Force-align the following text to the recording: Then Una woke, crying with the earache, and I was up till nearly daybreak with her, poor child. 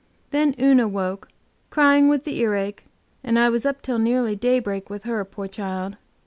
Then 0.31 0.55
Una 0.59 0.87
woke, 0.87 1.27
crying 1.69 2.09
with 2.09 2.23
the 2.23 2.39
earache, 2.39 2.85
and 3.23 3.37
I 3.37 3.49
was 3.49 3.67
up 3.67 3.83
till 3.83 3.99
nearly 3.99 4.35
daybreak 4.35 4.89
with 4.89 5.03
her, 5.03 5.23
poor 5.23 5.47
child. 5.47 5.95